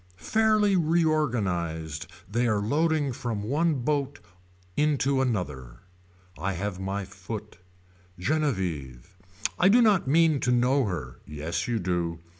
[0.17, 4.19] Fairly reorganized they are loading from one boat
[4.75, 5.81] into another.
[6.39, 7.59] I have my foot.
[8.17, 9.15] Genevieve.
[9.59, 11.19] I do not mean to know her.
[11.27, 12.17] Yes you do.